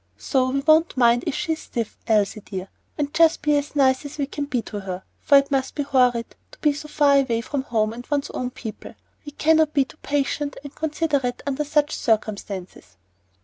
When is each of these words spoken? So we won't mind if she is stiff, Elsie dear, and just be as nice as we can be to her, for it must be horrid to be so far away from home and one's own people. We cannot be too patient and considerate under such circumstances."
So 0.17 0.49
we 0.49 0.61
won't 0.61 0.97
mind 0.97 1.25
if 1.27 1.35
she 1.35 1.51
is 1.53 1.59
stiff, 1.59 1.95
Elsie 2.07 2.41
dear, 2.43 2.69
and 2.97 3.13
just 3.13 3.43
be 3.43 3.55
as 3.55 3.75
nice 3.75 4.03
as 4.03 4.17
we 4.17 4.25
can 4.25 4.45
be 4.45 4.63
to 4.63 4.79
her, 4.79 5.03
for 5.19 5.37
it 5.37 5.51
must 5.51 5.75
be 5.75 5.83
horrid 5.83 6.25
to 6.49 6.57
be 6.57 6.73
so 6.73 6.87
far 6.87 7.17
away 7.17 7.41
from 7.41 7.61
home 7.61 7.93
and 7.93 8.07
one's 8.09 8.31
own 8.31 8.49
people. 8.49 8.95
We 9.27 9.33
cannot 9.33 9.75
be 9.75 9.85
too 9.85 9.97
patient 9.97 10.57
and 10.63 10.73
considerate 10.73 11.43
under 11.45 11.63
such 11.63 11.95
circumstances." 11.95 12.97